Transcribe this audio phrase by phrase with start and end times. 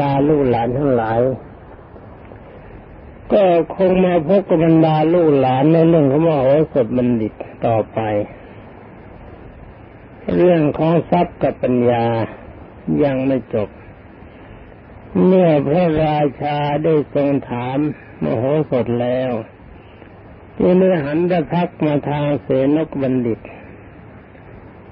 [0.00, 1.20] ดาลูกหลานทั้งหลาย
[3.32, 3.42] ก็
[3.76, 7.32] คงมาพบกับบรรดาลูกหลานในเรื่องของมโหสถบัณฑิต
[7.66, 8.00] ต่อไป
[10.36, 12.06] เรื่องของทรัพย์กับปัญญา
[13.04, 13.68] ยังไม่จบ
[15.26, 17.78] เมื่อพระราชาได้ทรงถาม
[18.22, 19.32] มโหสถแล้ว
[20.58, 23.40] จึงได้หันพระพักมาทางเสนกบัณฑิต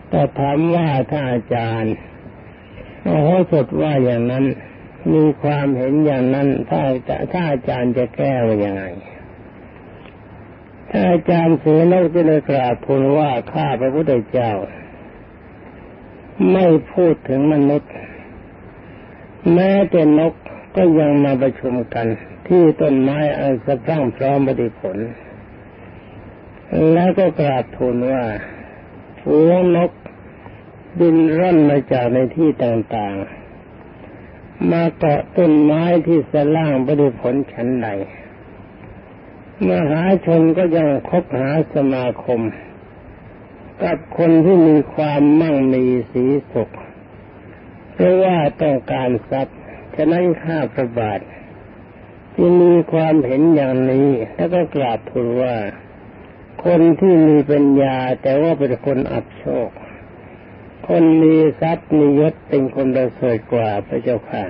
[0.08, 1.94] แต่ถามว่าถ้านอาจารย์
[3.04, 4.44] มโหสถว่าอย่างนั้น
[5.12, 6.80] มีความเห็นอย่างนั้น ถ้า
[7.32, 8.84] ถ้าอาจารย์จะแก้ว่ายังไง
[10.90, 14.52] ถ้าอาจารย์เสนกจะเลยกราบทูลว่าข้าพระพุทธเจ้า
[16.52, 17.92] ไม่พูดถึงมนุษย์
[19.54, 20.34] แม้แต่นก
[20.76, 22.06] ก็ยังมาประชุมกัน
[22.48, 24.96] ที่ต้นไม้อันสะพรั่งพร้อมบริผล
[26.92, 28.24] แล้วก็กราบทูลว่า
[29.20, 29.90] ฝูงนก
[30.98, 33.39] บินร่อนมาจากในที่ต่างๆ
[34.70, 37.88] มาเกาะต้นไม้ที่สล่างบริผลชั้นใด
[39.68, 42.40] มหาชนก็ยังคบหาสมาคม
[43.82, 46.70] กับคนที่มีความมั่งมีสีสุข
[47.92, 49.58] เพราะว่าต้องการทรัพย์
[49.94, 51.20] ฉะนั้นข้าพระบาท
[52.34, 55.56] ที่มีความเห็นอย่างนี้ แล้วก็กราบทูลว่า
[56.64, 59.68] คนที่มีปัญญาแต่ว่าเป็นคนอับโชค
[60.88, 64.44] คนมีทรัพย์มียศเป็นคนประเสริฐกว่าพระเจ้าค่ะ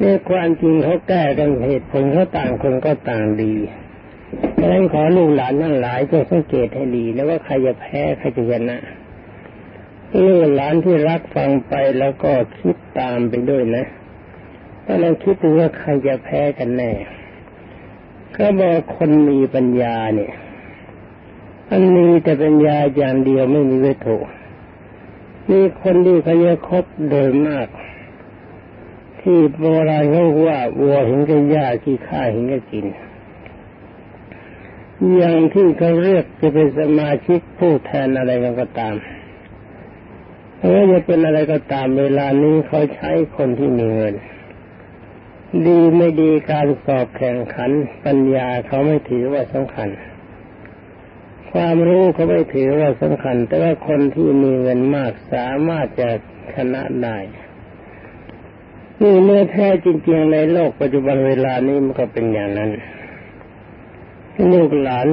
[0.00, 3.54] นี่ความจริงเขาแก้กันเหตุผลเขาต่างคนก็ต่างดี
[4.58, 8.78] ดังนั้นขอลูกหลานทั้งหลายจงสังเกตให้ดีแล้วว่าใครจะแพ้ใครจะชนะ
[10.24, 13.84] ลูกหลานที่รักฟังไปแล้วก็คิดตามไปด้วยนะ
[14.84, 16.92] ถ้าเราคิดดูว่าใครจะแพ้กันแน่
[18.36, 20.32] ก็บอกคนมีปัญญาเนี่ย
[21.72, 24.18] อันนี้แต่เปัญญาอย่างเดียวไม่มีวัตถุ
[25.50, 27.68] มีคนที่เขาจะคบโดยมาก
[29.20, 32.86] ที่โบราณเขาว่าวัวเห็นกันหญ้าที่ข้าเห็นกันกิน
[35.16, 38.94] อย่างที่เขาเรียกจะเป็นสมาชิกผู้แทนอะไรกันก็ตาม
[40.60, 44.14] เออจะเป็นอะไรก็ตามเวลานี้เขาใช้คนที่มีเงิน
[45.66, 47.70] ดีไม่ดีการสอบแข่งขัน
[48.04, 49.88] ปัญญาเขาไม่ถือว่าสำคัญ
[51.52, 56.08] ความรู้เขาไม่ถือว่าสำคัญ แต่ว่าคนที่มีเงินมากสามารถจะ
[56.54, 57.18] ชนะได้
[59.02, 62.70] นี่เมื่อแท้จริงๆในโลกปัจจุบันเวลานี้มันก็เป็นอย่างนั้น
[64.52, 65.08] ลูกหลาน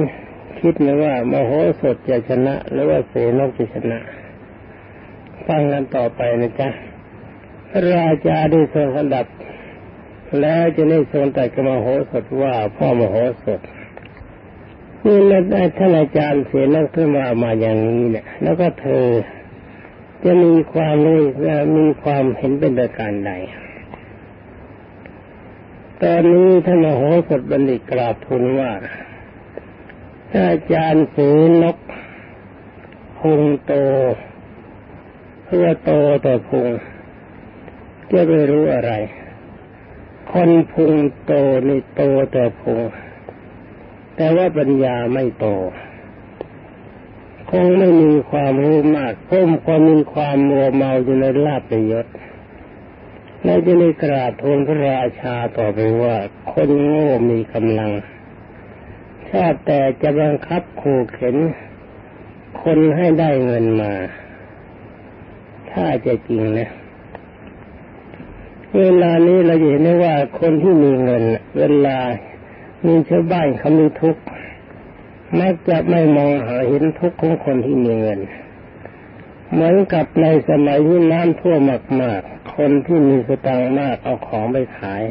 [0.60, 1.50] คิดนะว่ามโห
[1.80, 3.98] สถจะชนะ หรือว่าเสนกจะชนะ
[5.46, 6.68] ฟังกันต่อไปนะจ๊ะ
[7.92, 9.26] ราชาได้ทรงสดับ
[10.40, 13.60] แล้วจะได้ทรงแต่กับมโหสถว่าพ่อมโหสถ
[15.08, 15.42] นี่แล้ว
[15.78, 19.06] ท่านอาจารย์เสียนักขึ้นมามาอย่างนี้เนี่ย แล้วก็เธอ
[20.24, 21.20] จะมีความรู้
[21.78, 23.32] มีความเห็นเป็นประการใด
[26.02, 28.72] ตอนนี้ท่านมโหสถบัณฑิตกราบทูลว่า
[30.36, 31.76] อาจารย์สือนก
[33.18, 33.72] พุงโต
[35.44, 35.92] เพื่อโต
[36.22, 36.68] แต่พุง
[38.10, 38.92] จะไม่รู้อะไร
[40.32, 40.92] คนพุง
[41.24, 41.32] โต
[41.68, 42.02] นี่โต
[42.32, 42.80] แต่พุง
[44.20, 45.46] แต่ว่าปัญญาไม่โต
[47.50, 52.06] คงไม่มีความรู้มากเพิ่มความมีความมัวเมาอยู่ในลาบในยศ
[53.44, 56.16] และจะได้กราบทูลพระราชาต่อไปว่า
[56.52, 57.90] คนโง่มีกำลัง
[59.30, 61.36] ชาติแต่จะบังคับขู่เข็น
[62.62, 63.92] คนให้ได้เงินมา
[65.70, 66.70] ถ้าจะจริงนะ
[68.78, 71.22] เวลานี้เราเห็นได้ว่าคนที่มีเงิน
[71.58, 71.98] เวลา
[72.86, 74.22] มีชาวบ้านเขามีทุกข์
[75.40, 78.20] มักจะไม่มองหาเห็นทุกข์ของคนที่มีเงิน
[79.52, 81.60] เหมือนกับในสมัยที่น้ำท่วม
[82.02, 85.02] มากๆ คนที่มีสตังค์มากเอาของไปขาย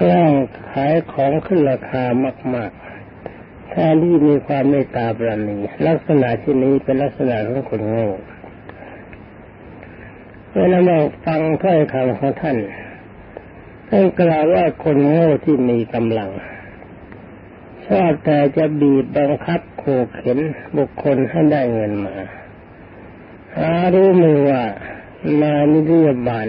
[0.00, 0.32] กล้ง
[0.70, 2.02] ขายของขึ้นราคา
[2.54, 8.08] มากๆแทนที่มีความเมตตาปราณีลักษณะที่นี้เป็นลักษณะของคนโง่
[10.54, 12.56] เวลาเราฟังถ้อยคำของท่าน
[13.92, 16.30] ท่านกล่าวว่าคนโง่ที่มีกำลัง
[17.86, 19.84] ชอบแต่จะบีบบังคับโข
[20.14, 20.38] เข็น
[20.76, 22.14] บุคคลให้ได้เงินมา
[23.56, 24.62] หารู้มือว่า
[25.40, 26.48] นานิยบาล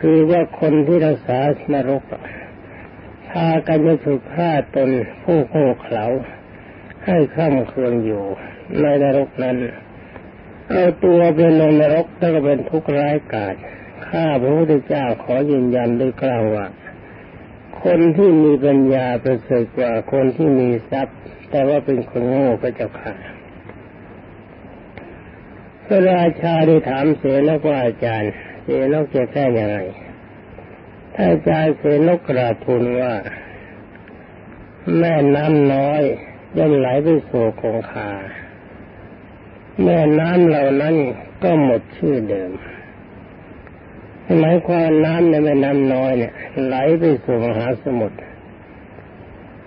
[0.00, 1.38] คือว่าคนที่รักษา
[1.72, 2.02] นรก
[3.30, 4.90] พากันจะถูกฆ่าตน
[5.22, 6.06] ผู้โง่เขลา
[7.06, 8.24] ให้ข้ามเครืองอยู่
[8.80, 9.56] ในนรกนั้น
[10.70, 13.56] เอาตัวเป็นนรกแล้วก็เป็นทุกข์ร้ายกาจ
[14.10, 16.66] ข้าพระพุทธเจ้าขอยืนยันด้วยกล่าวว่า
[17.84, 21.16] คนที่มีปัญญาประเสริฐกว่าคนที่มีทรัพย์
[21.50, 23.22] แต่ว่าเป็นคนโง่ก็จะขาด
[25.84, 28.30] พระราชาได้ถามเสแล้วว่าอาจารย์
[28.62, 29.76] เสนกจะแก้ยังไง
[31.14, 33.14] ถ้าอาจารย์เสนกกราทูลว่า
[34.98, 36.02] แม่น้ำน้อย
[36.56, 38.10] ย่อมไหลไปสู่คงคา
[39.84, 40.96] แม่น้ำเหล่านั้น
[41.42, 42.52] ก็หมดชื่อเดิม
[44.38, 46.32] หมายความน้ำในแม่น้ำน้อยเนี่ย
[46.64, 48.18] ไหลไปสู่มหาสมุทร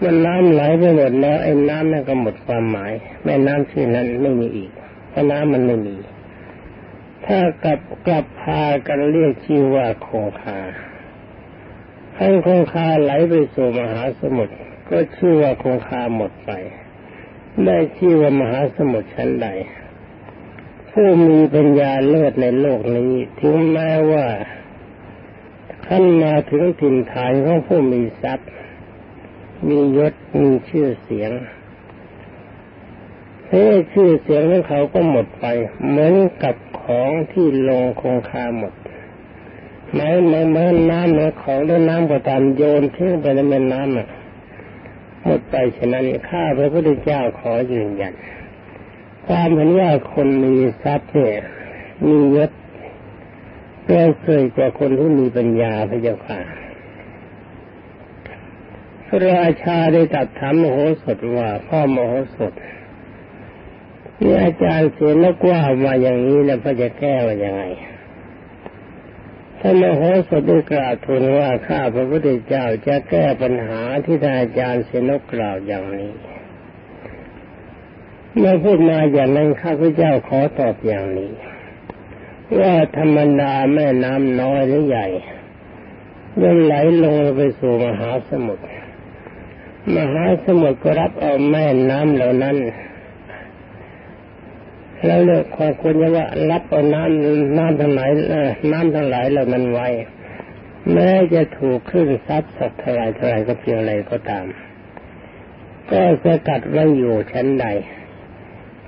[0.01, 2.92] มันน้ำไหลไปหมดแล้วไอ้น้ำนั่นก็หมดความหมาย
[3.24, 4.71] แม่น้ำชื่อนั้นไม่มีอีก
[5.10, 5.95] เพราะน้ำมันไม่มี
[7.25, 10.60] ถ้ากลับกลับพากันเรียกชื่อว่าคงคา
[12.18, 14.54] ให้คงคาไหลไปสู่มหาสมุทร
[14.89, 16.51] ก็ชื่อว่าคงคาหมดไป
[17.66, 19.48] ได้ชื่อว่ามหาสมุทรชั้นใด
[20.98, 24.28] ผู้มีปัญญาเลิศในโลกนี้ ถึงแม้ว่า
[25.88, 28.50] ขั้นมาถึงถิ่นฐานของผู้มีทรัพย์
[29.68, 31.31] มียศมีชื่อเสียง
[33.48, 35.45] เฮ้ชื่อเสียงของเขาก็หมดไป
[35.88, 38.74] เหมือนกับของที่ลงคงคาหมด
[39.94, 48.13] ไม้ไม้เมื่น้ำเนื้อของด้วยน้ำก็ตามโยนทิ้งไปในแม่น้ำหมดไปฉะนั้นข้าพระพุทธเจ้าขอยืนยัน
[49.25, 51.37] ความเห็นว่าคนมีทรัพย์เนี่ย
[52.05, 52.51] มียศ
[53.83, 56.39] เพื่อเคยกว่าคนที่มีปัญญาพระเจ้าค่ะ
[59.07, 62.53] พระราชาได้ตัดถามมโหสถว่าพ่อมโหสถ
[64.21, 67.63] นี่อาจารย์เสียนกว่ามาอย่างนี้แล้วพระจะแก้ว่ายังไง
[69.59, 76.13] ท่านมโหสถได้กล่าวทูลว่าข้าพระพุทธเจ้าจะแก้ปัญหาที่ท่านอาจารย์เสนกกล่าวอย่างนี้
[78.38, 81.31] เมื่อพูดมาอย่างนั้นข้าพเจ้าขอตอบอย่างนี้
[82.59, 85.07] ว่าธรรมดาแม่น้ำน้อยหรือใหญ่
[86.41, 88.63] ย่อมไหลลงไปสู่มหาสมุทร
[89.95, 92.57] มหาสมุทรก็รับเอาแม่น้ำเหล่านั้น
[95.06, 98.09] แล้วเลือกความควรจะว่ารับเอาน้ำน้ำทั้งหลาย
[98.71, 99.88] น้ำทั้งหลายเหล่านั้นไว้
[100.94, 104.45] แม้จะถูกขึ้นซับสักเท่าไรเท่าไรก็เพียงไรก็ตาม
[105.91, 107.68] ก็สกัดไว้อยู่ชั้นใด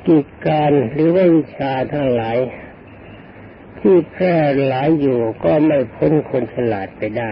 [0.07, 2.37] กิจการหรือว่าวิชาทั้งหลาย
[3.79, 4.35] ที่แพร่
[4.67, 7.31] หลายอยู่ก็ไม่พ้นคนฉลาดไปได้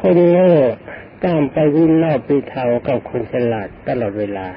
[0.00, 0.54] คนโง่
[1.24, 4.48] ต้องไปวิ่งนอกไปเทากับคนฉลาดตลอดเวลา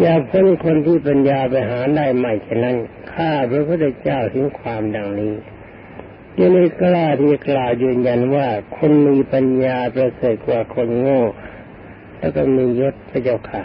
[0.00, 2.76] อย่าพ้นคนที่ปัญญาไปหาได้ใหม่ฉะนั้น
[3.12, 5.34] ข้าพระพุทธเจ้าถึงความดังนี้
[6.38, 11.22] ยังไม่กล้าที่กล่าวยืนยันว่าคนมีปัญญาประเสริฐกว่าคนโง่
[12.18, 13.62] แล้วก็มียศพระเจ้าค่ะ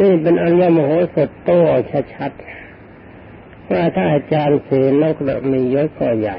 [0.00, 1.50] นี่เป็นอันว่ามโหสถโต
[2.14, 4.70] ชัดๆว่าถ้าอาจารย์เส
[5.02, 5.16] นก
[5.52, 6.38] มียศก็ใหญ่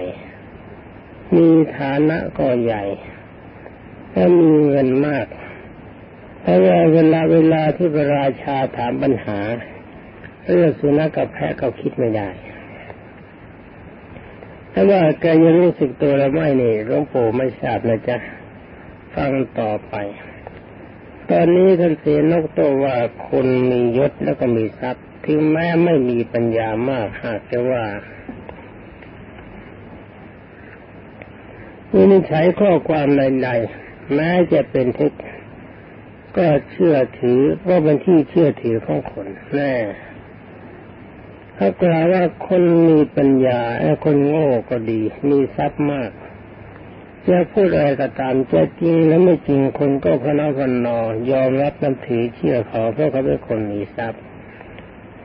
[1.35, 1.47] มี
[1.77, 2.83] ฐานะก็ใหญ่
[4.11, 5.27] และมีเงินมาก
[6.41, 9.39] เพราะว่าเวลาเวลาที่พระราชาถามปัญหา
[10.49, 12.29] เรื่องสุนัขกับแพะเขาคิดไม่ได้
[14.73, 18.17] ถ้าว่าแกยังรู้สึกตัวแล้วไม่นี่หลวงปู่ไม่ทราบนะจ๊ะ
[19.15, 19.95] ฟังต่อไป
[21.31, 22.95] ตอนนี้ท่านเสนกตัวว่า
[23.29, 27.85] คนมียศแล้วก็มีทรัพย์ถึงแม้ไม่มีปัญญามากหากจะว่า
[31.93, 35.19] วินิจฉัยข้อความใดๆแม้จะเป็นทุกข์
[36.37, 39.73] ก็เชื่อถือว่าเป็นที่เชื่อถือของคนแน่
[41.57, 46.11] ถ้ากล่าวว่าคนมีปัญญาไอ้คนโง่ก็ดี มีทรัพย์มาก
[47.29, 50.99] จะพูดอะไรก็ตามจะจริงแล้วไม่จริงคนก็พนักพนอ
[51.31, 54.21] ยอมรับนับถือเชื่อเขาเพราะเขาเป็นคนมีทรัพย์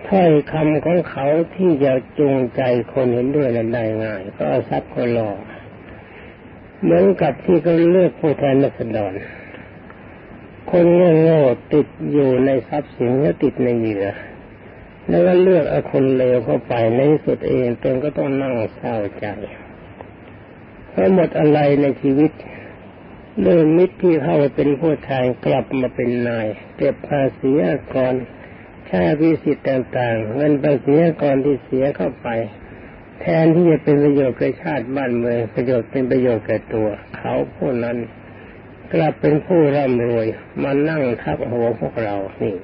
[0.09, 5.39] ถ้อยคำของเขาที่จะจูงใจคนเห็นด้วยนั้นได้ง่าย ก็เอาทรัพย์เขาหลอก
[6.83, 9.15] เหมือนกับที่เขาเลือกผู้แทนนักดร
[10.71, 10.87] คน
[11.23, 14.07] โง่ๆติดอยู่ในทรัพย์สินและติดในเหยื่อ
[15.09, 19.27] แล้วก็เลือกเอาคนเลวเข้าไปในสุดเองตนก็ต้องนั่งเศร้าใจ
[20.91, 22.33] เพราะหมดอะไรในชีวิต
[23.41, 27.51] เรื่องมิตรที่เข้าไปเป็นผู้แทนกลับมาเป็นนายเก็บภาษี
[27.95, 28.15] ก่อน
[28.89, 32.29] ค่าพิสิทธิ์ต่างๆเงินภาษีก่อนที่เสียเข้าไป
[33.21, 37.97] แทนที่จะเป็นประโยชน์แก่ชาติบ้านเมืองประโยชน์เป็นประโยชน์แก่ตัว เขาผู้นั้น
[38.93, 40.27] กลับเป็นผู้ร่ำรวย
[40.63, 42.57] มานั่งทับหัวพวกเรานี่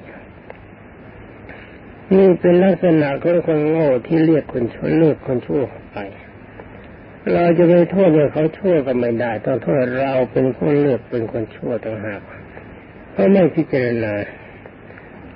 [2.15, 5.97] นี่เป็นลักษณะของคนโง่ที่เรียกคนชั่วเลือกคนชั่วไป
[7.33, 12.21] เราจะไปโทษว่าเขาช่วยก็ไม่ได้ ต้องโทษเราเป็นผู้เลือกเป็นคนชั่วต่างหาก
[13.11, 14.13] เพราะไม่พิจารณา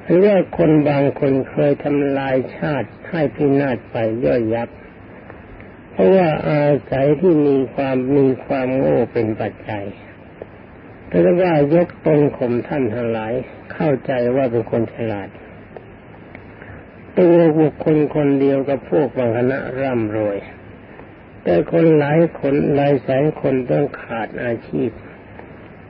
[0.03, 3.95] หรือว่าคนบางคนเคยทำลายชาติให้พินาศไป
[4.25, 4.69] ย่อยยับ
[5.91, 9.85] เพราะว่าอาศัยที่มีความมีความโง่เป็นปัจจัย
[11.07, 13.33] แต่ว่ายกตนข่มท่านทั้งหลาย
[13.73, 15.29] เข้าใจว่าเป็นคนฉลาด
[17.17, 20.37] ตัวบุคคลคนเดียวกับพวกบางคณะร่ำรวย
[21.43, 24.89] แต่คนหลายคนหลายแสนคนต้องขาดอาชีพ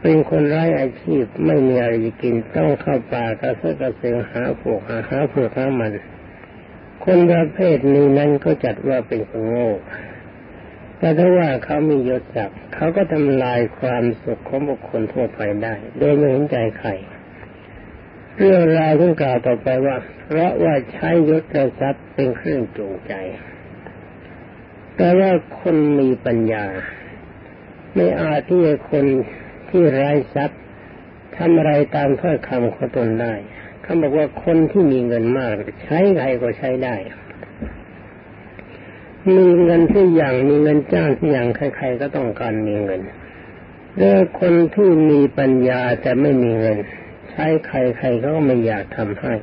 [0.01, 5.93] เป็นคนไร้อาชีพไม่มีอะไรกินต้องเข้าป่ากระเซาะกระเสือหาพวกหาหาพวกหามัน
[7.05, 9.69] คนประเภทนี้นั้นก็จัดว่าเป็นคนโง่
[10.97, 16.89] แต่ถ้าว่าเขามียศศักดิ์เขาก็ทำลายความสุขของบุคคลทั่วไปได้ โดยไม่เห็นใจใคร
[18.37, 21.43] เรื่องราวที่กล่าวต่อไปว่า เพราะว่าใช้ยศ
[21.79, 23.13] ทรัพย์เป็นเครื่องจูงใจ
[24.95, 26.65] แต่ว่าคนมีปัญญา
[27.95, 29.05] ไม่อาจที่จะคน
[29.69, 30.61] ที่ไร้ทรัพย์
[31.37, 33.33] ทำอะไรตามถ้อยคำของตนได้
[33.81, 36.95] เขาบอกว่าคนที่มีเงินมาก ใช้ใครก็ใช้ได้
[39.37, 43.01] มีเงินที่อย่างมีเงินจ้างที่อย่างใครๆก็ต้องการมีเงิน
[43.97, 46.77] เรื่คนที่มีปัญญาแต่ไม่มีเงิน
[47.31, 49.33] ใช้ใครๆก็ไม่อยากทำให้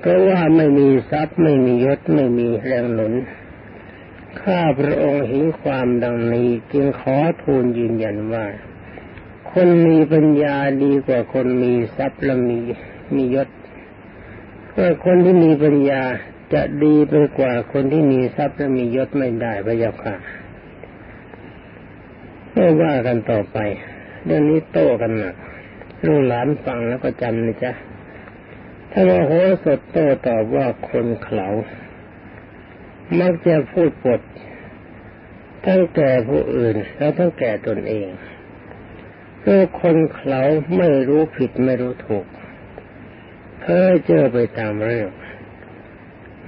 [0.00, 3.12] เพราะว่าไม่มีทรัพย์ไม่มียศไม่มีแรงหนุน
[4.42, 8.46] ข้าพระองค์เห็นความดังนี้ จึงขอทูลยืนยันว่า
[9.52, 12.58] คนมีปัญญาดีกว่าคนมีทรัพย์และมี
[13.14, 13.48] มียศ
[14.70, 16.02] เพราะคนที่มีปัญญา
[16.54, 20.14] จะดีไปกว่าคนที่มีทรัพย์และมียศไม่ได้พระยาค่ะ
[22.52, 23.58] ไม่ว่ากันต่อไป
[24.24, 25.34] เรื่องนี้โต้กันหนัก
[26.06, 27.72] ลูกหลานฟังแล้วก็จำนะจ๊ะ
[28.90, 29.32] ถ้าว่าโห
[29.64, 31.48] สดโต้ตอบว่าคนเขา
[33.18, 34.20] มักจะพูดปด
[35.64, 38.08] ทั้งแก่ผู้อื่น แล้วทั้งแก่ตนเอง
[39.40, 40.42] เพื่อคนเขา
[40.76, 42.26] ไม่รู้ผิดไม่รู้ถูก
[43.60, 45.10] เพ้อเจอไปตามเรื่อง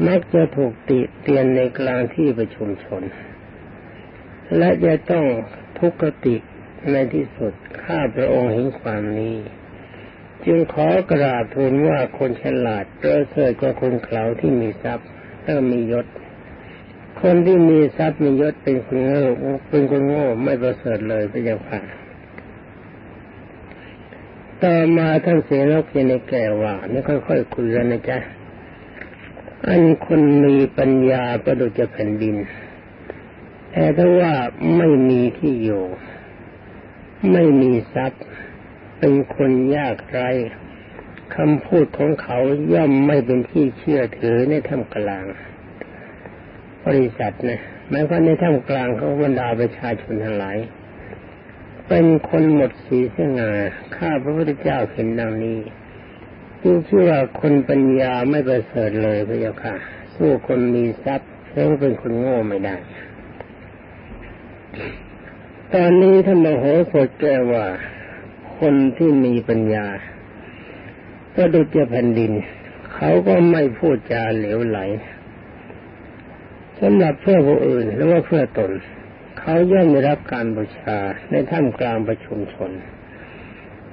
[0.07, 3.03] มักจะถูกติเตียนในกลางที่ประชุมชน
[4.57, 5.25] และจะต้อง
[5.79, 6.37] ทุกขติ
[6.93, 7.53] ในที่สุด
[7.83, 9.37] ข้าพระองค์เห็นความนี้
[10.45, 15.09] จึงขอกราบทูลว่าคนฉลาดประเสริฐกว่าคนเขาที่มีทรัพย์
[15.43, 16.07] และมียศ
[17.23, 19.25] คนที่มีทรัพย์มียศเป็นคนโง่
[19.69, 21.81] เป็นคนโง่ไม่ประเสริฐเลยพระเจ้าค่ะ
[24.63, 28.19] ต่อมาท่านเสนกยังในแก่ว่านี่ค่อยๆคุยกันนะจ๊ะ
[29.69, 32.37] อันคนมีปัญญาประดุจแผ่นดิน
[33.73, 34.35] แต่ถ้าว่า
[34.77, 35.85] ไม่มีที่อยู่
[37.33, 38.25] ไม่มีทรัพย์
[38.99, 40.21] เป็นคนยากไร
[41.35, 42.39] คำพูดของเขา
[42.73, 45.25] ย่อมไม่เป็นที่เชื่อถือในท่ามกลาง
[46.87, 50.59] บริษัทนะหมายควาในท่ามกลางเขาบรรดาประชาชนทั้งหลาย
[51.89, 53.51] เป็นคนหมดสีสง่า
[53.97, 55.59] ข้าพระพุทธเจ้าเห็นดังนี้
[56.63, 59.75] จึงชื่อว่าคนปัญญาไม่ประเสริฐเลยพระเจ้าค่ะ
[60.15, 62.77] สู้คนมีทรัพย์แล้วเป็นคนโง่ไม่ได้
[65.75, 67.67] ตอนนี้ท่านมโหสถแก้ว่า
[68.59, 69.87] คนที่มีปัญญา
[71.37, 72.33] ก็ดุจแผ่นดิน
[72.95, 74.79] เขาก็ไม่พูดจาเหลวไหล
[76.83, 78.71] สำหรับเพื่อผู้อื่นหรือว่าเพื่อตน
[79.39, 80.99] เขาย่อมได้รับการบูชา
[81.31, 82.71] ในท่ามกลางประชุมชน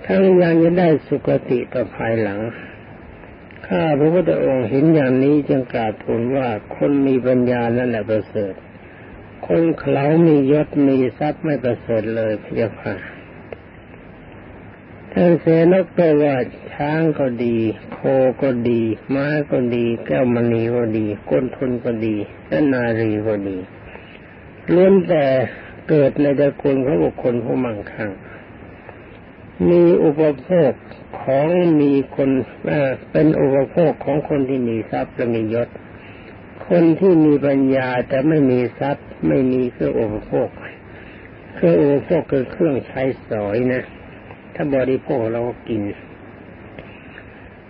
[0.05, 2.39] ทั้งยังจะได้สุคติต่อภายหลัง
[3.67, 8.53] ข้าพระพุทธองค์เห็นอย่างนี้จึงกราบทูลว่าคนมีปัญญานั่นแหละประเสริฐ
[9.47, 12.95] คนเขามียศมีทรัพย์ไม่ประเสริฐเลยพระเจ้าค่ะ
[15.13, 16.35] ท่านเสนกก็ว่า
[16.73, 17.57] ช้างก็ดี
[17.93, 17.99] โค
[18.41, 18.81] ก็ดี
[19.15, 22.15] ม้าก็ดี แก้วมณีก็ดี ก้นทุนก็ดี
[22.47, 23.57] และนารีก็ดี
[24.73, 25.25] ล้วนแต่
[25.89, 28.11] เกิดในตระกูลของบุคคลผู้มั่งคั่ง
[29.69, 30.71] มีอุปโภค
[31.21, 31.47] ของ
[31.81, 32.29] มีคน
[33.11, 35.69] เป็นอุปโภคของคนที่มีทรัพย์และมียศ
[36.67, 40.49] คนที่มีปัญญาแต่ไม่มีทรัพย์ ไม่มีเครื่องอุปโภค
[41.55, 43.83] เครื่องอุปโภคคือเครื่องใช้สอยนะ
[44.61, 45.81] ถ้าบริโภคเราก็กิน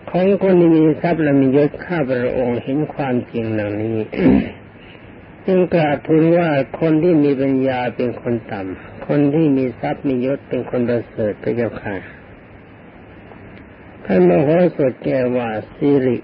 [0.09, 3.97] ของคนที่มีทรัพย์และมียศข้าพระองค์เห็นความจริงเหล่านี้
[5.45, 11.95] จึงกราบทูลว่าคนที่มีปัญญาเป็นคนต่ำ คนที่มีทรัพย์มียศเป็นคนประเสริฐพระเจ้าค่ะ
[14.05, 16.17] ท่านมโหสถแก้ว่าสิริ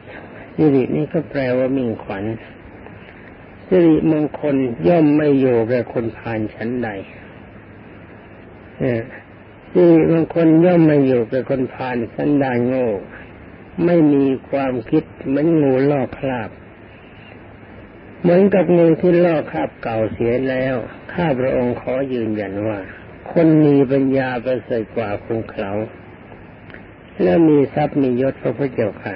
[0.56, 2.24] สิรินี่ก็แปลว่ามิ่งขวัญ
[3.68, 4.56] สิริมงคล
[4.88, 6.90] ย่อมไม่อยู่แก่คนผ่านชั้นใด
[9.78, 12.88] สิริมงคลย่อมไม่อยู่แก่คนผ่านสันดานโง่
[13.86, 16.50] ไม่มีความคิดเหมือนงูลอกคราบ
[18.22, 20.76] เหมือนกับงูที่ลอกคราบเก่าเสียแล้ว
[21.14, 22.80] ข้าพระองค์ขอยืนยันว่า
[23.32, 25.72] คนมีปัญญาประเสริฐกว่าคนเขา
[27.22, 29.16] และมีทรัพย์มียศพระพุทธเจ้าค่ะ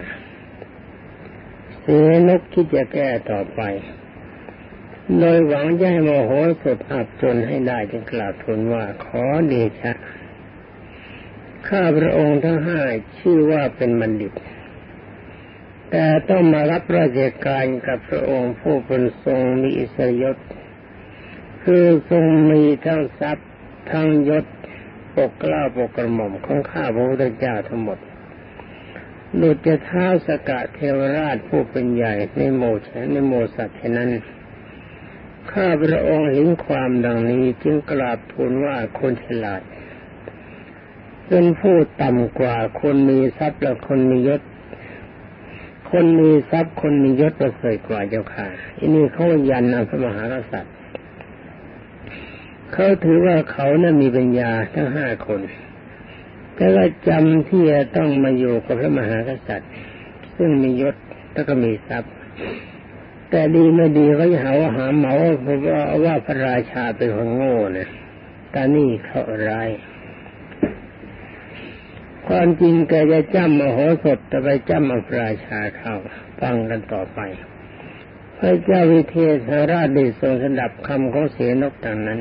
[1.80, 3.62] เสียนกคิดจะแก้ต่อไป
[5.20, 9.92] โดยหวังจะให้โมโหสุดอับจนให้ได้จึงกล่าวทูลว่าขอเดชะ
[11.70, 12.82] ข้าพระองค์ทั้งห้า
[13.20, 14.34] ชื่อว่าเป็นบัณฑิต
[15.92, 20.38] แต่ต้องมารับราชการกับพระองค์ผู้เป็นทรงมีอิสริยศ
[21.64, 23.50] คือทรงมีทั้งทรัพย์
[23.92, 24.46] ทั้งยศ
[25.16, 28.00] ปกกล้าปกกระหม่อมของข้าพระพุทธเจ้าทั้งหมด
[29.42, 34.10] ดุจจะเท้าสกะเทวราชผู้เป็นใหญ่ในโมชในโมสัตว์นั้น
[35.52, 39.62] ข้าพระองค์เห็นความดังนี้จึงกราบทูลว่าคนฉลาด
[41.30, 44.42] เป็นผู้ต่ำกว่าคนมีทรัพย์และคนมียศ
[45.92, 50.74] คนมีทรัพย์คนมียศประเสริฐกว่าเจ้าค่ะอันนี้เขายันนพระมหากษัตริย์
[52.74, 55.42] เขาถือว่าเขานั้นมีปัญญาทั้งห้าคน
[56.56, 59.70] แต่ว่าจำที่จะต้องมาอยู่กับพระมหากษัตริย์
[60.36, 60.96] ซึ่งมียศ
[61.34, 62.12] แล้วก็มีทรัพย์
[63.30, 67.88] แต่ดีไม่ดีเขาจะหาว่าหาเหมาว่าว่าพระราชาเป็นคนโง่นะ
[68.52, 69.70] แต่นี่เขาร้าย
[72.32, 75.96] ความจริงแกจะจ้ำมโหสถแต่ไปจ้ำมาพราชาเข้า
[76.42, 77.20] ฟังกันต่อไป
[78.38, 79.38] พระเจ้าวิเทศ
[79.72, 82.20] ราชได้ทรงสดับคำของเสียนกต่างนั้น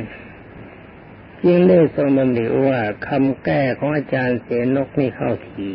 [1.44, 5.68] จึงได้ทรงดำริว่าคำแก้ของอาจารย์เสียนกนี่เข้าที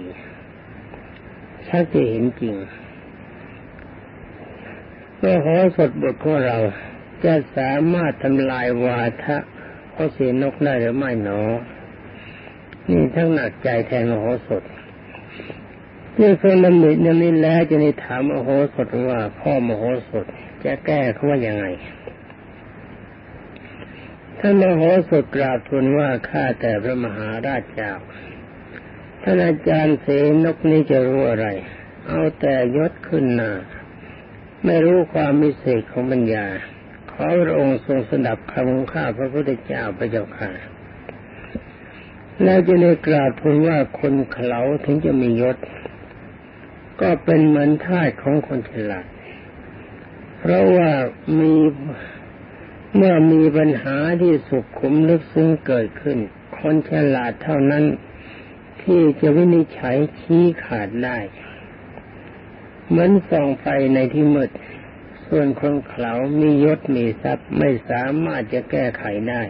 [1.68, 2.56] ชัดจะเห็นจริง
[5.18, 6.58] เมื่อขอสดบทของเรา
[7.26, 9.38] จะสามารถทำลายวาทะ
[9.94, 11.42] เขาเสียนกได้หรือไม่หนอ
[12.90, 14.64] นี่ทั้งหนักใจแทนมโหสถ
[16.16, 20.26] ที่ทรงดำริอย่างนี้แล้วจะได้ถามมโหสถว่าพ่อมโหสถ
[20.64, 21.66] จะแก้เขาว่ายังไง
[24.40, 27.94] ท่านมโหสถกราบทูลว่าข้าแต่พระมหาราชเจ้า
[29.24, 30.08] ท่านอาจารย์เส
[30.46, 31.48] นกนี้จะรู้อะไร
[32.08, 33.52] เอาแต่ยศขึ้นหน้า
[34.66, 36.48] ไม่รู้ความมิเศษของปัญญา
[37.12, 40.52] ขอพระองค์ทรงสดับคำของข้าพระพุทธเจ้าพระเจ้าค่ะ
[42.44, 45.58] แล้วจะได้กราบทูลว่าคนเขาถึงจะมียศ
[47.02, 49.06] ก็เป็นเหมือนท่าของคนฉลาด
[50.40, 50.90] เพราะว่า
[51.40, 51.54] มี
[52.96, 56.18] เมื่อมีปัญหาที่สุขขุมลึกซึ้งเกิดขึ้น
[56.60, 57.84] คนฉลาดเท่านั้น
[58.84, 61.18] ที่จะวินิจฉัยชี้ขาดได้
[62.88, 64.50] เหมือนส่องไฟในที่มืด
[65.28, 69.42] ส่วนคนเขามียศมีทรัพย์ไม่สามารถจะแก้ไขได้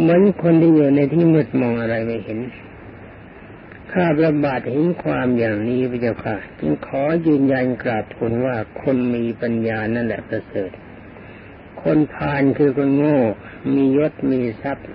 [0.00, 2.38] เหมือนคนที่อยู่ในที่มืดมองอะไรไม่เห็น
[3.92, 10.70] ข้าประบาดเห็นความอย่างนี้พระเจ้าค่ะ จึงขอยืนยันกราบทูลว่าคนมีปัญญานั่นแหละประเสริฐ
[11.82, 13.20] คนพาลคือคนโง่
[13.74, 14.86] มียศมีทรัพย์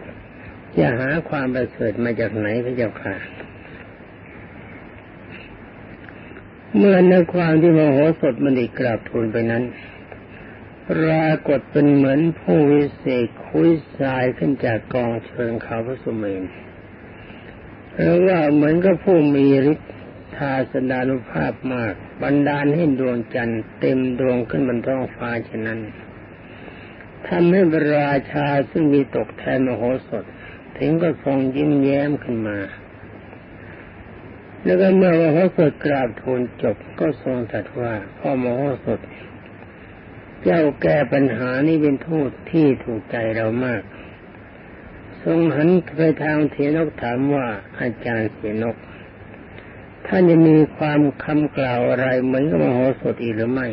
[0.77, 3.15] จะหาความประเสริฐมาจากไหนพระเจ้าค่ะ
[6.77, 9.63] เมื่อในความที่มโหสถมันได้กราบทูลไปนั้น
[10.89, 16.43] ปรากฏเป็นเหมือนผู้วิเศษคุยทรายขึ้นจากกองเชิงเขาพระสุเมน
[17.95, 19.91] หรือว่าเหมือนกับผู้มีฤทธิ์
[20.37, 25.79] ทาสนานุภาพมากบันดาลให้ดวงจันทร์เต็มดวงขึ้นบนท้องฟ้าเช่นนั้น
[27.27, 30.25] ทำให้พระราชาซึ่งมีตกแทนมโหสถ
[30.77, 32.57] ถึงก็ทรงยิ้มแย้มขึ้นมา
[34.63, 38.99] แล้วก็เมื่อมโหสถกราบทูลจบก็ทรงตรัสว่าพ่อมโหสถ
[40.43, 43.81] เจ้าแก้ปัญหานี้เป็นโทูตที่ถูกใจเรามาก
[45.23, 47.47] ทรงหันไปทางเทนกถามว่า
[47.79, 48.77] อาจารย์เสนก
[50.07, 53.67] ท่านจะมีความคำกล่าวอะไรเหมือนกับมโหสถอีกหรือไม่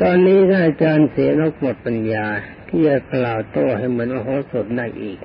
[0.00, 2.26] ตอนนี้ถ้าอาจารย์เสียนกหมดปัญญา
[2.68, 5.18] ที่จะกล่าวโต้ให้เหมือนมโหสถได้อีก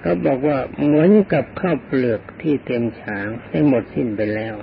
[0.00, 4.54] เขาบอกว่าเหมือนกับข้าวเปลือกที่เต็มฉางได้หมดสิ้นไปแล้ว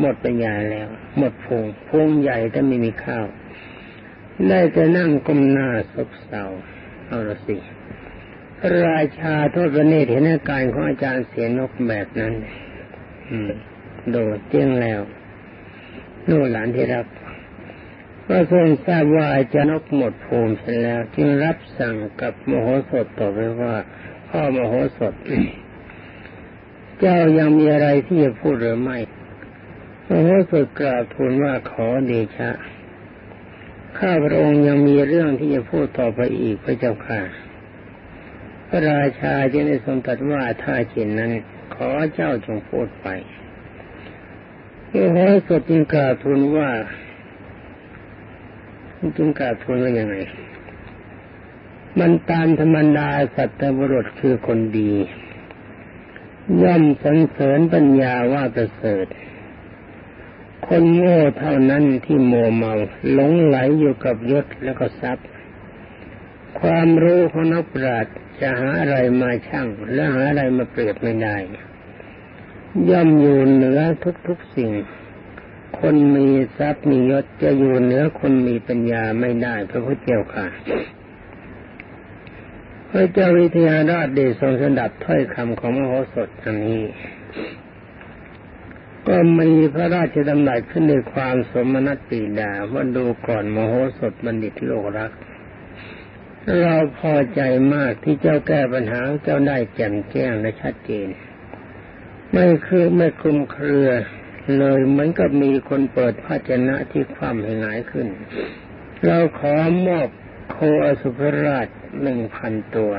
[0.00, 3.26] หมดปัญญาแล้ว หมดพงพงใหญ่แต่ไม่มีข้าว
[4.48, 6.44] ได้แต่นั่งก้มหน้าซบเศร้า
[7.06, 7.56] เอาละสิ
[8.84, 12.32] ราชาโทษประเนตเห็นอาการของอาจารย์เสียนกแบบนั้น
[13.30, 13.50] อืม
[14.10, 15.00] โดดเจียงแล้ว
[16.28, 17.06] ลูกหลานที่รัก
[18.28, 23.74] ก็ทรงทราบว่าอาจารย์นกหมดภูมิเสร็จแล้ว จึงรับสั่งกับมโหสถต่อไปว่า
[24.28, 25.14] พ่อมโหสถ
[27.00, 28.98] เจ้ายังมีอะไรที่จะพูดหรือไม่
[30.08, 32.50] มโหสถกราบทูลว่าขอเดชะ
[33.98, 37.20] ข้าพระองค์ยังมีเรื่องที่จะพูดต่อไปอีกพระเจ้าค่ะ
[38.68, 41.32] พระราชาจึงได้ทรงตรัสว่าถ้าเช่นนั้น
[41.74, 43.06] ขอเจ้าจงพูดไป
[44.90, 45.16] พระโห
[45.48, 46.70] สถจึงกล่าวทูลว่า
[49.16, 50.16] จึงกล่าวทูลว่ายังไง
[51.98, 54.92] มันตามธรรมดาสัตบุรุษคือคนดี
[56.62, 59.06] ย่อมสรรเสริญปัญญาว่าประเสริฐ
[60.66, 62.74] คนโง่เท่านั้นที่โมเมา
[63.12, 65.26] หลงไหลอยู่กับยศแล้วก็ทรัพย์
[66.60, 71.36] ความรู้ของนักปราชญ์จะหาอะไรมาช่างและหาอะไรมาเปรียบไม่ได้
[72.90, 73.80] ย่อมอยู่เหนือ
[74.28, 74.70] ทุกๆสิ่ง
[75.80, 80.46] คนมีทรัพย์มียศจะอยู่เหนือคนมีปัญญาไม่ได้พระพุทธเจ้าค่ะ
[82.90, 86.82] พระเจ้าวิทยาราชเดชทรงสดับถ้อยคำของมโหสถอันนี้
[89.08, 95.12] ก็มีพระราชดำรัสขึ้นในความสมนัตปีดาว่าดูก่อนมโหสถบัณฑิตโลกรัก
[96.62, 97.40] เราพอใจ
[97.74, 101.08] มากที่เจ้าแก้ปัญหาเจ้าได้แจ่มแจ้งและชัดเจน
[102.30, 103.88] ไม่คือไม่คลุมเครือ
[104.58, 108.08] เลยเหมือนกับมีคนเปิดภาชนะที่คว่ำให้หงายขึ้น
[109.06, 109.54] เราขอ
[109.86, 110.08] มอบ
[110.50, 111.68] โคอสุภราช
[112.02, 112.92] หนึ่งพันตัว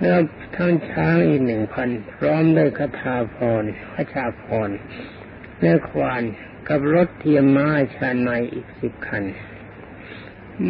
[0.00, 0.20] แล้ว
[0.56, 4.70] ทั้งช้างอีกหนึ่งพันพร้อมด้วยคาถาพรขชาพร
[5.60, 6.22] และควาน
[6.68, 9.24] กับรถเทียมม้าชาในอีกสิบคัน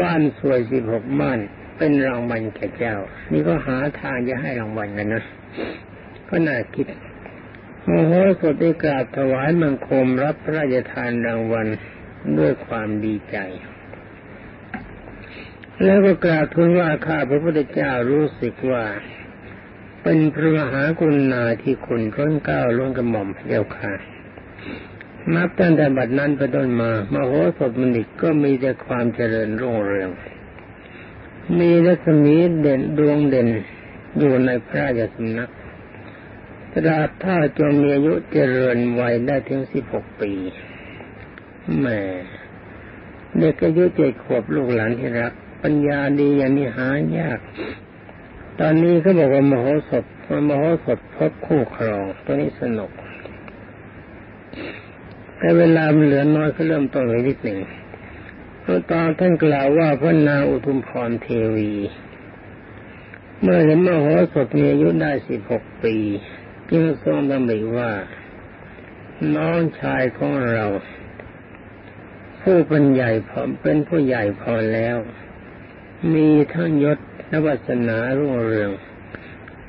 [0.01, 1.38] บ้านสวยสิบหกบ้าน
[1.77, 2.97] เป็นรางวัลแก่เจ้า
[3.33, 5.25] นี่ก็หาทางจะให้รางวัลกันนะ
[6.29, 6.87] ก็น่าคิด
[7.85, 11.67] โมโหสดได้กราบถวายมังคมรับพระราชทานรางวัล
[12.38, 13.38] ด้วยความดีใจ
[15.85, 18.85] แล้วก็กราบทูลว่าข้าพระพุทธเจ้ารู้สึกว่า
[20.03, 23.93] เป็นพระมหากรุณาที่คุณร้นเก้าล้นกระหม่อมเจ้าค่ะ
[25.35, 30.11] นับตั้งแต่บัดนั้นเป็นต้นมามโหสถมณิตก็มีแต่ความเจริญรุ่งเรือง
[31.59, 33.49] มีรัศมีเด่นดวงเด่น
[34.19, 35.51] อยู่ในพระราชสำนัก
[36.73, 40.33] ตราบถ้าจงมีอายุเจริญวัยได้ถึงสิบหกปี
[41.81, 42.01] แม่
[43.39, 45.33] เด็กอายุเจ็ดขวบลูกหลานที่รัก
[45.63, 47.41] ปัญญาดีอย่างนี้หายาก
[48.61, 50.05] ตอนนี้เขาบอกว่ามโหสถ
[50.49, 52.90] มโหสถพบคู่ครองตัวนี้สนุก
[55.38, 57.59] แต่เวลาเหลือน้อยก็เริ่มต้นนิดหนึ่ง
[58.61, 61.73] เพราะตอนท่านกล่าวว่าพระนางอุทุมพรเทวี
[63.40, 65.97] เมื่อเห็นมโหสถมีอายุได้สิบหกปี
[66.71, 67.92] จึงทรงดำริว่า
[69.37, 70.66] น้องชายของเรา
[72.42, 74.97] ผู้เป็นใหญ่พอเป็นผู้ใหญ่พอแล้ว
[76.14, 76.99] มีทั้งยศ
[77.33, 78.71] นวัสนารุ่งเรือง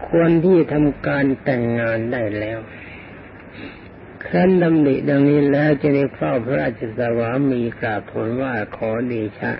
[0.08, 2.60] ควรที่ทำการแต่งงานได้แล้ว
[4.26, 9.52] ครั้นดำริดังนี้แล้วจะได้เฝ้าพระราชสวามีกราบทูลว่าขอเดชะ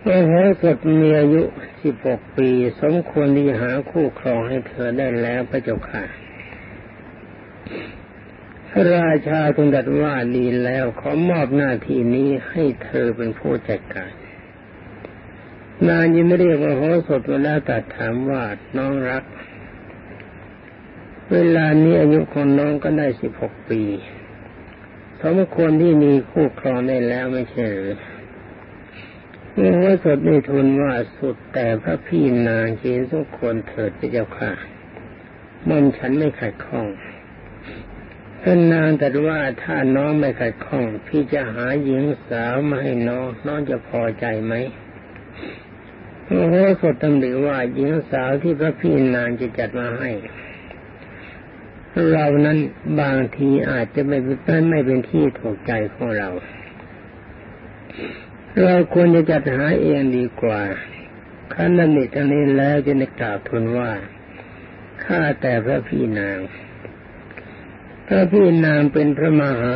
[0.00, 1.42] เมื่อหสดมีอายุ
[1.82, 6.04] สิบหกปี สมควรที่หาคู่ครองให้เธอได้แล้วพระเจ้าค่ะ
[8.70, 14.12] พระราชาทรงตรัสว่าดีแล้วขอมอบหน้าที่นี้ให้เธอเป็นผู้จัดการ
[15.88, 18.42] นานยังไม่เรียกว่าโหสดมาแล้วตัดถามว่า
[18.76, 19.24] น้องรัก
[21.32, 23.82] เวลานี้อายุของน้องก็ได้สิบหกปี
[25.20, 27.94] สมควรที่มีคู่ครองได้แล้วไม่ใช่หรือ
[29.54, 34.52] เมื่อโหสดได้ทูลว่าสุดแต่พระพี่นางเจนสุควรเถิดพระเจ้าค่ะ
[35.68, 36.86] มอมฉันไม่ขัดข้อง
[38.42, 44.54] ท่านนางแต่ว่าถ้าน้องไม่ขัดข้อง พี่จะหาหญิงสาวมาให้น้องน้องจะพอใจไหม
[46.26, 50.10] โอ้โหสดตำหนิว่าหญิงสาวที่พระพี่นางจะจัดมาให้
[52.12, 52.58] เรานั้น
[53.00, 56.30] บางทีอาจจะไม่เป็นไม่เป็นที่ถูกใจของเรา
[58.62, 60.62] เราควรจะจัดหาเองดีกว่า
[61.54, 63.92] ขั้นนั้นนี่ทั้งนี้แล้วจะนึกกล่าวทูลว่า
[65.04, 66.38] ข้าแต่พระพี่นาง
[68.06, 69.74] พระพี่นางเป็นพระมหา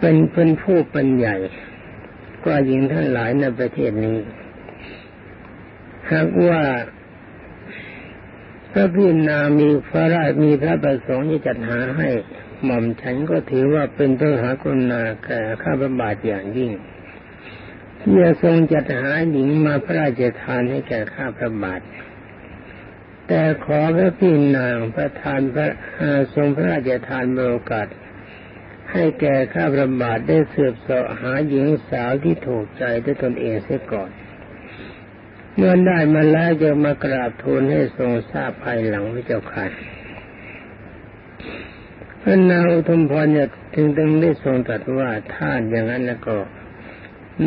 [0.00, 1.36] เป็นเป็นผู้เป็นใหญ่
[2.44, 4.18] กว่าหญิงท่านหลายในประเทศนี้
[6.12, 6.62] หากว่า
[8.72, 12.10] พระพี่นามีพระราชมีพระประสงค์จะจัดหาให้
[12.64, 16.72] หม่อมฉันก็ถือว่าเป็นตัวหากรุณาแก่ข้าพระบาทอย่างยิ่ง
[18.00, 21.80] ที่จะทรงจัดหาหญิงมาพระราชทานให้แก่ข้าพระบาท
[23.28, 25.68] แต่ขอพระพี่นางประทานพระ
[26.34, 27.88] ทรงพระราชทานโอกาส
[28.92, 34.10] ให้แก่ข้าพระบาทได้เสืบเสาะหาหญิงสาวที่ถูกใจด้วยตนเองเสียก่อน
[35.56, 39.66] เมื่อได้มาแล้วจะมากราบทูลให้ทรงทราบภายหลังพระเจ้าค่ะ
[42.22, 46.36] พระนางอุทมพรเนี่ยถึงตึงได้ทรงตรัสว่าถ้าอย่างนั้นแล้วก็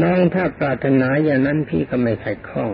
[0.01, 2.71] น้องถ้าปรารถนาอย่างนั้นพี่ก็ไม่ขัดข้อง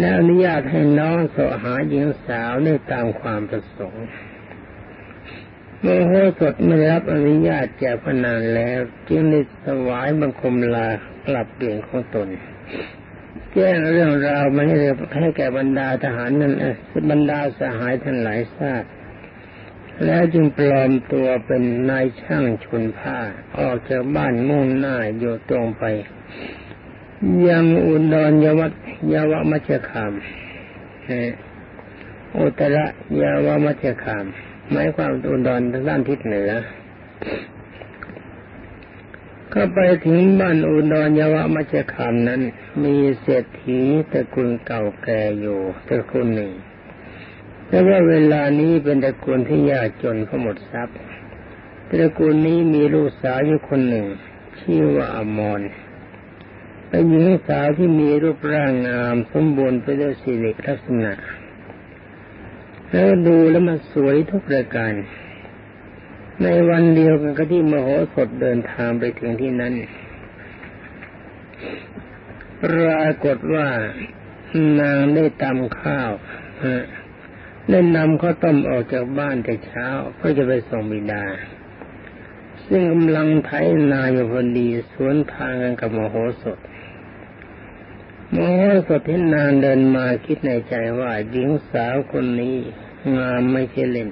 [0.00, 4.06] แล้วอนุญาตให้น้องสหาหญิงสาวได้ตามความประสงค์
[5.80, 10.88] เมื่อโหสดไม่รับอนุญาตจากพนานแล้ว จึงได้สวายบังคมลา
[11.26, 12.28] กลับเปลี่ยนของตน
[13.54, 14.78] แจ้งเรื่องราวมาให้
[15.18, 16.54] ให้แก่บรรดาทหารนั่น
[17.10, 18.84] บรรดาสหายท่านหลายทราบ
[20.04, 23.18] แล้วจึงปลอมตัวเป็นนายช่างชุนผ้า
[23.58, 25.84] ออกจากบ้านมุ่งหน้าอยู่ตรงไป
[27.48, 28.72] ยังอุดรยวัต
[29.12, 30.12] ยาวมัจคาม
[32.38, 32.86] อุตระ
[33.22, 34.24] ยาวมัจคาม
[34.70, 36.50] หมายความอุดรทางด้านทิศเหนือ
[39.54, 42.40] ก็ไปถึงบ้านอุดรยวะมัจคามนั้น
[42.84, 43.80] มีเศรษฐี
[44.12, 46.52] ตระกูลเก่าแก่อยู่ตระกูลหนึ่ง
[47.68, 50.96] แต่ว่าเวลานี้เป็นตระกูลที่ยากจนเขาหมดทรัพย์
[51.90, 54.06] ตระกูลนี้มีลูกสาวอยู่คนหนึ่ง
[54.60, 55.60] ชื่อว่าอมร
[56.88, 61.12] เป็นหญิงสาวที่มีรูปร่างงาม สมบูรณ์ไปด้วยสิริลักษณะ
[62.90, 64.92] แล้วดูแล้วมันสวยทุกประการ
[66.40, 69.74] ในวันเดียวกันก็ที่มโหสถเดินทางไปถึงที่นั้น
[72.62, 73.68] ปรากฏว่า
[74.80, 76.10] นางได้ตำข้าว
[77.70, 81.24] ได้นำข้าวต้มออกจากบ้านแต่เช้าเพื่อจะไปส่งบิดา
[82.66, 83.50] ซึ่งกำลังไถ
[83.92, 86.58] นาอยู่พอดีสวนทางกันกับมโหสถ
[88.34, 92.56] มโหสถที่นางเดินมาคิดในใจว่าหญิงสาวคนนี้
[93.16, 94.10] งามไม่ใช่เล่น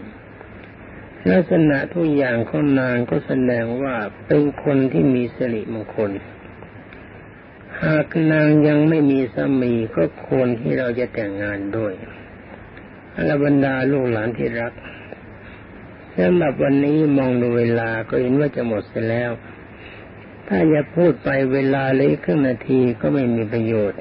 [1.29, 6.11] ลักษณะทุกอย่างของนางก็แสดงว่าเป็นคนที่มีสิริมงคล
[7.83, 11.95] หากนางยังไม่มีสามีก็ควรที่เราจะแต่งงานด้วย
[13.15, 14.73] อรบรรดาลูกหลานที่รัก
[16.19, 19.31] สำหรับวันนี้มองดูเวลาก็เห็นว่าจะหมดเสียแล้ว
[20.49, 24.01] ถ้าจะพูดไปเวลาเลยครึ่งนาทีก็ไม่มีประโยชน์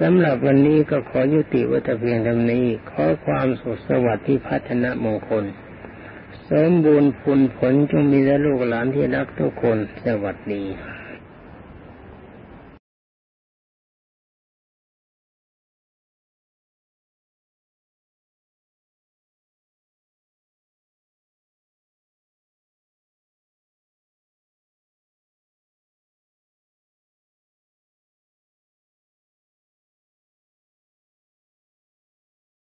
[0.00, 5.44] สำหรับวันนี้ก็ขอยุติวัตเพียงเท่านี้ ขอความสุขสวัสดิ์ที่พัฒนามงคล
[6.50, 10.64] สมบูรณ์ผลผลจงมีและลูกหลานที่รักทุกคนสวัสดี